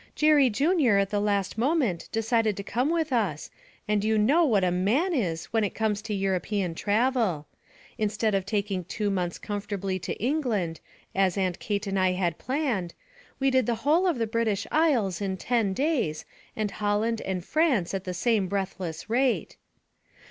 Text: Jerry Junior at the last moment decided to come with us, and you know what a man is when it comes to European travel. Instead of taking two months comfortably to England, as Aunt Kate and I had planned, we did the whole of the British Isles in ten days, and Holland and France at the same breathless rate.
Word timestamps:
Jerry 0.15 0.49
Junior 0.49 0.97
at 0.97 1.11
the 1.11 1.19
last 1.19 1.59
moment 1.59 2.09
decided 2.11 2.57
to 2.57 2.63
come 2.63 2.89
with 2.89 3.13
us, 3.13 3.51
and 3.87 4.03
you 4.03 4.17
know 4.17 4.43
what 4.43 4.63
a 4.63 4.71
man 4.71 5.13
is 5.13 5.45
when 5.53 5.63
it 5.63 5.75
comes 5.75 6.01
to 6.01 6.13
European 6.15 6.73
travel. 6.73 7.45
Instead 7.99 8.33
of 8.33 8.43
taking 8.43 8.83
two 8.83 9.11
months 9.11 9.37
comfortably 9.37 9.99
to 9.99 10.15
England, 10.15 10.79
as 11.13 11.37
Aunt 11.37 11.59
Kate 11.59 11.85
and 11.85 11.99
I 11.99 12.13
had 12.13 12.39
planned, 12.39 12.95
we 13.39 13.51
did 13.51 13.67
the 13.67 13.75
whole 13.85 14.07
of 14.07 14.17
the 14.17 14.25
British 14.25 14.65
Isles 14.71 15.21
in 15.21 15.37
ten 15.37 15.71
days, 15.71 16.25
and 16.55 16.71
Holland 16.71 17.21
and 17.21 17.45
France 17.45 17.93
at 17.93 18.03
the 18.05 18.15
same 18.15 18.47
breathless 18.47 19.07
rate. 19.07 19.55